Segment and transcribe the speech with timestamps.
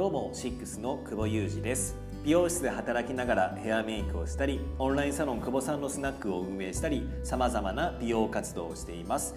[0.00, 1.94] どうもシックスの久保裕二です。
[2.24, 9.34] 美容室で働きながらヘアメイクをしたりオンラインサロン久保さんのスナックを運営したりさまざまな美容活動をしています。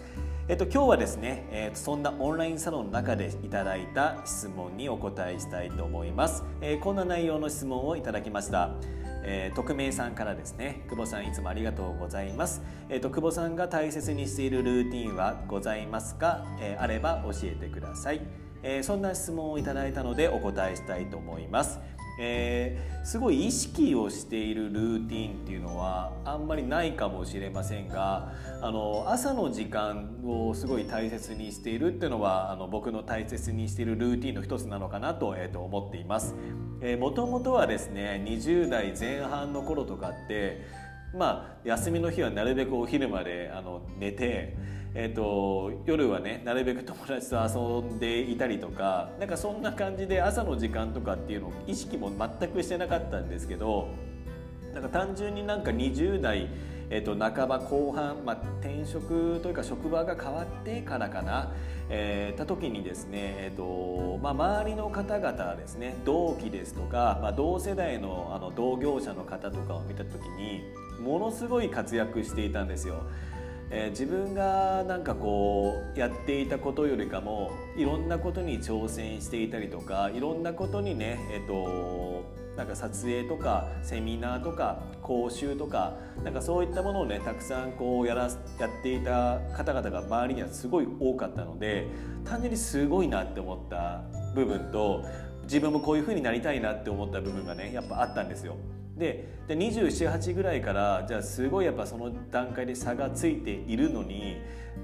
[0.47, 8.71] えっと、今日はですね、えー、そんなオンラインサロンの中でいただいた質問にお答えしたいと思います、えー、こんな内容の質問をいただきました。
[9.25, 18.21] えー、匿名さんからですね久保さんいつもありがとうございます、えーと、久保さんが大切にしているルーティンはございますか、えー、あれば教えてください、
[18.63, 21.79] えー、そんな質問をいただいたのでお答えしたいと思います
[22.19, 28.31] えー、すごい意識をしているルーティンっていうのはあんまりないかもしれませんが
[28.61, 36.35] あの朝の時間をすごい大切にしているっていうのはあの僕の大切にしているルーティンの一つなのかなと,、えー、と思っています。
[36.81, 40.61] えー、もともとはですね20代前半の頃とかって
[41.13, 44.55] まあ休みの日はなるべくお昼まであの寝て
[44.95, 53.87] えーと、夜はねなるべく友達と遊んでいたりとかなんかそんな感じで朝の時間とかっていうのを意識も全くしてなかったんですけど
[54.71, 56.47] なんか単純になんか20代、
[56.91, 61.51] えーと、半ば後半、まあ、転職というか職場が変わってからかな、
[61.89, 70.61] えー、た時にですね、えーとまあ、周りの方々ですね同期ですとか、まあ、同世代のあの同業者の方とかを見た時に
[71.03, 73.03] ものすごい活躍していたんですよ。
[73.69, 82.23] えー、自分がなんかこうやっていたことよりかもいろんなことに挑戦していたりとかいろんなことにねえ、ー、と
[82.55, 88.29] なんか撮影とかセミナーとか講習とかなんかそういったものをねたくさんこうやら
[88.59, 91.87] やっていた方々が周りにはすごい多かったので
[92.25, 94.03] 単純にすごいなって思った
[94.35, 95.03] 部分と
[95.43, 98.55] 自分もこういう風になりたいなって思った部分がねやっぱあったんですよ。
[98.97, 104.37] でで278ぐらいからじゃあすごいやっぱその段階で差がついているのに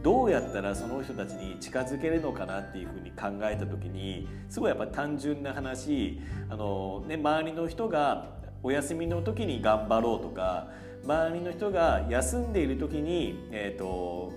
[0.04, 6.20] どうやったらその人たちに近づけるのかなっていうふうに考えた時にすごいやっぱ単純な話
[6.50, 10.70] あの、ね、周りの人がお休みの時に頑張ろうとか
[11.04, 14.34] 周りの人が休んでいる時に、えーと、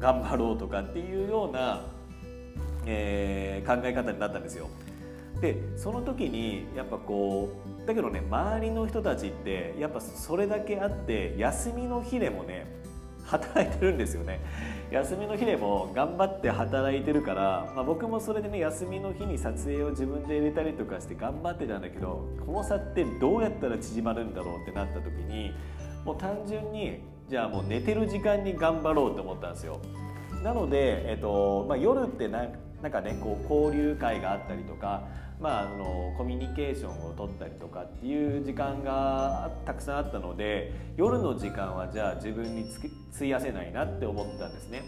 [0.00, 1.82] 頑張ろうとかっていうような、
[2.86, 4.68] えー、考え方になったんですよ。
[5.40, 7.50] でその時にやっぱこ
[7.84, 12.66] うだけどね周りの人たちってやっぱそれだけあって休みの日でもね
[13.26, 14.40] 働いてるんですよね。
[14.90, 25.52] 休みの日でも頑張って働いてるから、まあ、僕もそれでね休みの日に撮影を自分で入れたりとかして頑張ってたんだけどこの差ってどうやったら縮まるんだろうってなった時に
[26.04, 29.80] もう単純にじゃあもう寝てる時間に頑張ろうと思ったんですよ。
[30.42, 35.02] なので、えっとまあ、夜ってなんかねこう交流会があったりとか
[35.40, 42.64] まあ、あのコミュニケーションを取ったりとかっていう時間がたくさんあったので夜の時間はじゃあ自分に
[43.14, 44.82] 費やせないなって思ったんですね。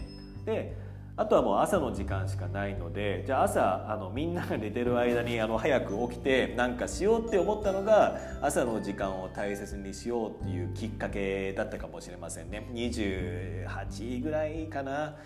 [0.45, 0.75] で
[1.17, 15.17] あとはもう朝の時間しかないのでじゃあ朝あのみんなが寝てる間にあの早く起きてなんかしようって思ったのが朝の時間を大切にしようっていうきっかけだったかもしれませんね28ぐらいかな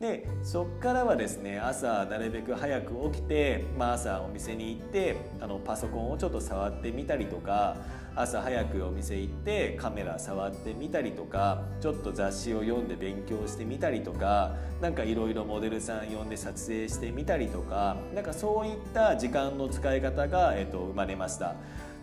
[0.00, 7.76] でそっからはですね朝なるべく早く起きて、まあ、朝お店に行ってあのパソコンをちょっと触ってみたりとか
[8.14, 21.56] 朝早くお店行ってカメラ触ってみたりとかちょっと雑誌を読んで勉強してみたりとか何かいろいろモデルさん呼んで撮影してみたりとかなんかそういった時間の使い方が、えっと、生まれました。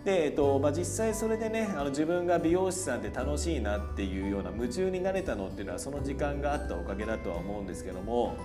[0.05, 8.38] で、えっとまあ、実際それでねあの自分が美容師さんって楽しいなっていうような夢中になれたのっていうのはその時間があったおかげだとは思うんですけども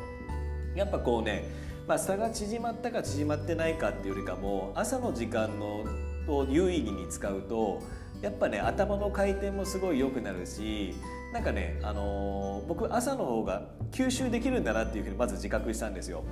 [0.75, 1.45] やっぱこうね、
[1.87, 5.85] まあ、差が縮まったか縮まってないかっていうよりかも朝の時間の
[6.29, 7.83] を有意義に使うと
[8.23, 10.95] やっぱね頭の回転もすごい良くなるし
[11.33, 13.63] なんかね、あのー、僕朝の方が
[13.93, 16.25] 吸収できるんだなっていうふうにまず自覚したんですよ。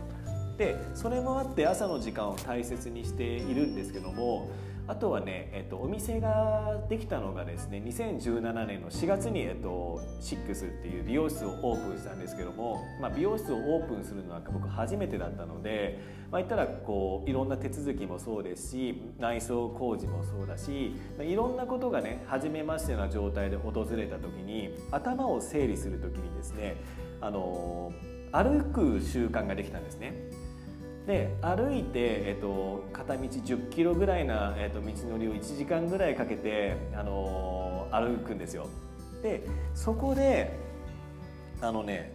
[0.56, 4.50] でそれもあって朝の時間を大切にしているんですけども
[4.88, 16.00] あとはね、えっと、お店ができたのがですね2017年の4月に、えっと、シックスっていう美容室をオープンしたんですけども、まあ、美容室をオープンするのは僕初めてだったので、
[16.30, 26.76] まあ、言ったらこういろんな手続きもそうですし内装工事もそうだしいろんなことがね初めましてな状態で訪れた時に頭を整理する時にですね
[27.20, 27.92] あの
[28.32, 30.14] 歩く習慣ができたんですね。
[31.08, 31.90] で歩いて、
[32.26, 38.68] えっと、片道10キロぐらいな、えっと、道のりを1時間ぐらいかけて、あの歩くんですよ。
[39.22, 39.42] で
[39.74, 40.52] そこで
[41.62, 42.12] あのね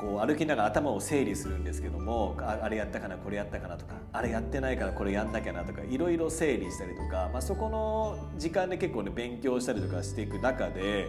[0.00, 11.06] こう歩きながら頭を整理するんですけどもあれやったかなこれやったかなとかあれやってないからこれやんなきゃなとかいろいろ整理したりとか、まあ、そこの時間で結構ね勉強したりとかしていく中で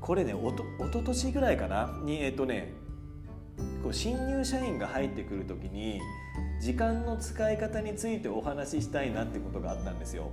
[0.00, 2.74] これねおと一昨年ぐらいかなにえっとね
[3.82, 6.00] こう新入社員が入ってくる時に
[6.60, 10.30] 時間の使い方についてお話ししたいなってことがあったんですよ。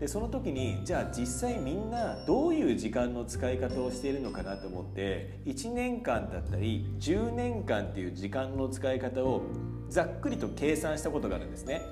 [0.00, 9.42] でその時にじゃあ実際みんなどういう時間の使い方をしているのかなと思って1年間だったり10年間っていう時間の使い方を
[9.90, 11.82] ざっくりと計算したことがあるんですね。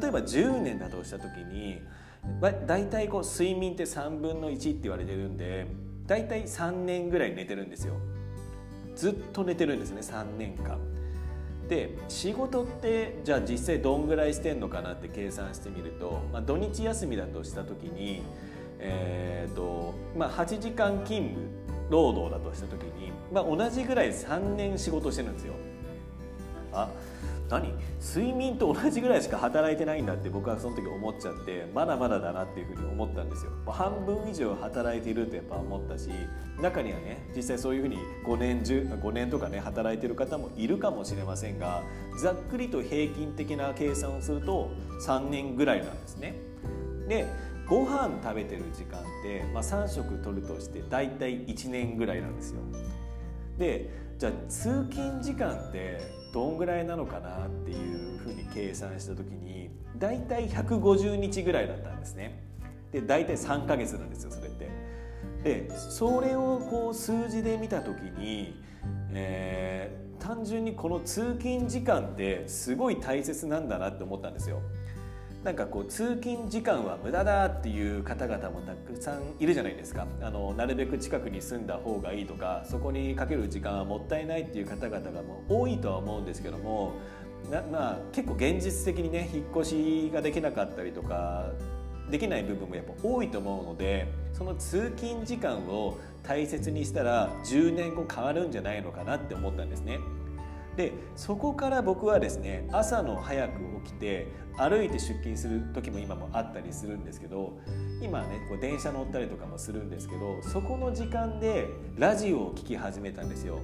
[0.00, 1.80] 例えば10年だとした時に
[2.66, 5.66] だいたいこう睡眠って3分の1って言われてるんで
[6.06, 7.94] だいたい3年ぐらい寝てるんですよ。
[8.96, 10.78] ずっと寝てるんですね3年間。
[11.68, 18.22] で仕事ってじゃあ実際どんぐらいしてんのかなって計算してみると、まあ、土日休みだとした時に、
[18.78, 21.48] えーとまあ、8時間勤務
[21.90, 25.54] 労働だとした時に、まあ、同じぐらい3年仕事してるんですよ。
[26.72, 26.90] あ
[27.48, 27.72] 何？
[28.00, 33.52] 睡眠と同じぐらいしか働いてないんだって僕はその時思っちゃってまだまだだなっていうふうに思ったんですよ。
[33.66, 36.10] 半分以上働いているとやっぱ思ったし
[36.60, 41.82] 中にはね実際そういうふうに5年5年とかね働いてる方もいるかもしれませんが
[42.20, 44.70] ざっくりと平均的な計算をすると
[45.06, 46.34] 3年ぐらいなんですね。
[47.08, 47.26] で
[47.68, 52.60] ご飯食べてる時間って、まあ、3食取るとして大体1年ぐらいなんですよ。
[53.58, 53.88] で
[54.18, 56.00] じゃあ通勤時間って
[56.32, 62.42] どんぐらいなのかなっていうふうに計算した時に大体150日ぐらいだったんですね。
[62.92, 64.68] で大体3ヶ月なんですよそれって。
[65.42, 68.60] でそれをこう数字で見た時に、
[69.12, 74.60] えー、単純にこの通勤時間ってすごい大切なんだなって思ったんですよ。
[75.44, 86.94] なんかこう通勤時間は無駄だっていう方々もたくさんいるじゃないですかあのなるべく近くに住んだ方がいいとかそこにかける時間はもったいないっていう方々がもう多いとは思うんですけども
[87.50, 91.52] なまあ結構現実的にね引っ越しができなかったりとか
[92.10, 99.98] できない部分もやっぱ多いと思うのでその通勤時間を大切にしたら10年後変わるんじゃないのかなって思ったんですね。
[100.76, 107.58] でそこから僕はですね朝の早く起きて歩いて出勤する時も今もあったりするんですけど
[108.00, 113.58] 今ねこう電車乗ったりとかもするんですけどそこの時間でラジオを聴き始めたんですよ。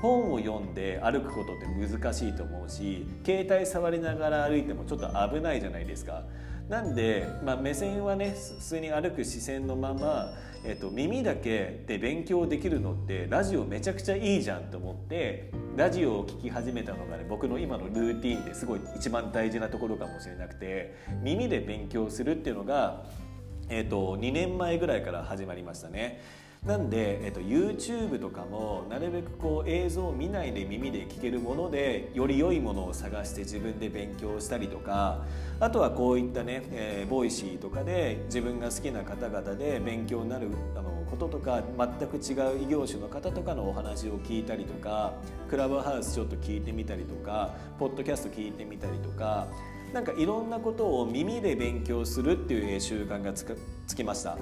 [0.00, 6.24] 本を読んで歩くことって難しいと思うし携帯触りながら歩いてもちょっと危ないじゃないですか。
[6.70, 10.32] なんで、まあ、目線はね普通に歩く視線のまま、
[10.64, 20.94] えっと、耳だけで勉強できるのってラジオめちゃくちゃいいじゃんと思ってラジオを聴き始めたのがね僕の今のルーティンですごい一番大事なところかもしれなくて
[21.24, 23.04] 耳で勉強するっていうのが、
[23.68, 26.22] えっと、2年前ぐらいから始まりましたね。
[26.64, 35.24] なんで、えっと、YouTube とかもなるべくこう映像を見ないで耳で聞けるものでより良いものを探して自分で勉強したりとか
[35.58, 45.14] あとはこういったね、えー、 Voicy とかで自分が好きな方々で勉強になるあのこととか全く違う異業種の方とかのお話を聞いたりとか
[45.48, 49.46] クラブハウスちょっと聞いてみたりとかポッドキャスト聞いてみたりとか
[49.94, 53.46] なんかいろんなことを耳で勉強するっていう習慣がつ
[53.96, 54.36] きました。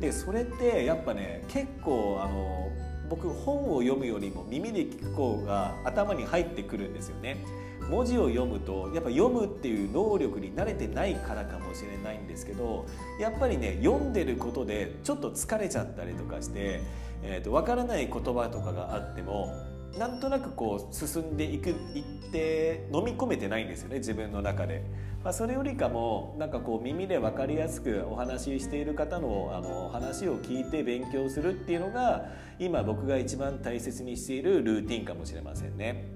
[0.00, 2.70] でそれってやっぱね結構あの
[3.08, 7.44] 僕本を読むよりも耳で聞く方が頭に入ってくるんですよね。
[7.90, 12.86] 文字を読むとやっぱ読むっていう能力に慣れてないからかもしれないんですけど
[13.18, 16.82] やっぱりね読んでることでちょっと疲れちゃったりとかして、
[17.24, 19.52] えーと、分からない言葉とかがあっても
[19.98, 24.82] なんとなくこう進んでいくいって飲み込めてないんですよね自分の中で。
[25.22, 36.06] まあ、それよりかもなんかこう耳で分かりやすくお話ししている方のあの話を聞いて勉強するっていうのが今僕が一番大切にしているルーティンかもしれませんね。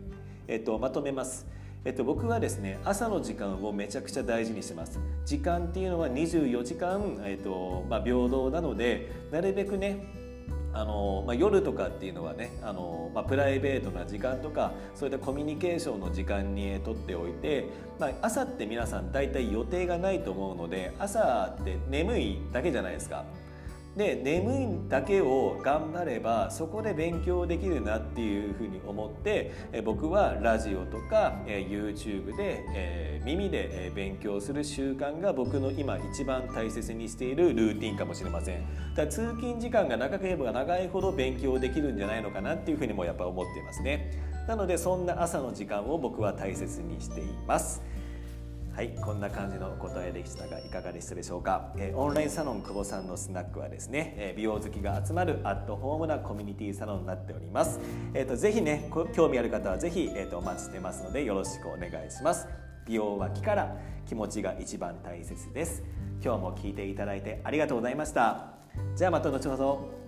[0.48, 1.46] えっと、まとめます。
[1.84, 10.23] えっと、僕はですね朝の時間をめちゃくちゃ大事にしてます時間っていうのは24時間、えっとまあ、平等なのでなるべくね
[10.74, 17.66] あのまあ、夜とかっていうのはねあの、まあ、プライベートな時間とかそういったコミュニケーションの時間にとっておいて、
[18.00, 23.24] まあ、朝って皆さん大体予定がないと思うので朝って眠いだけじゃないですか。
[23.96, 29.52] で眠いだけを頑張ればそこで勉強できるなっていうふうに思って
[29.84, 38.94] 僕はラジオとか YouTube でえ耳で勉強する習慣が僕の今一番大切にしているルーティンかもしれません。
[38.94, 44.10] だ通勤時間が長ければ長いほど勉強できるんじゃないのかなっていうふうにもやっぱ思っていますね。
[44.46, 47.82] なのでそんな朝の時間を僕は大切にしています。
[48.74, 57.78] はいこんな感じのお答えでしたがいかがでしたでしょうか、えー、オンラインサロン久保さんのスナックはですね、えー、美容好きが集まるアットホームなコミュニティサロンになっております。
[58.14, 62.48] えっ、ー、とぜひね興味ある方はぜひ、えーと、お待ちしてますのでよろしくお願いします。
[62.84, 63.76] 美容は気から
[64.06, 65.84] 気持ちが一番大切です。
[66.20, 68.54] 今日も聞いていただいてありがとうございました。
[68.96, 70.03] じゃあまた後ほど。